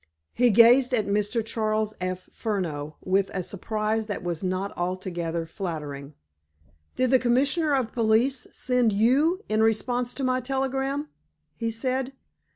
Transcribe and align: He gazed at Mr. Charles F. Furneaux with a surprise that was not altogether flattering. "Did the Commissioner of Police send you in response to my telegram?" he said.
He 0.33 0.49
gazed 0.49 0.95
at 0.95 1.05
Mr. 1.05 1.45
Charles 1.45 1.93
F. 2.01 2.27
Furneaux 2.33 2.95
with 3.05 3.29
a 3.35 3.43
surprise 3.43 4.07
that 4.07 4.23
was 4.23 4.43
not 4.43 4.75
altogether 4.75 5.45
flattering. 5.45 6.15
"Did 6.95 7.11
the 7.11 7.19
Commissioner 7.19 7.75
of 7.75 7.91
Police 7.91 8.47
send 8.51 8.93
you 8.93 9.43
in 9.47 9.61
response 9.61 10.15
to 10.15 10.23
my 10.23 10.39
telegram?" 10.41 11.09
he 11.55 11.69
said. 11.69 12.13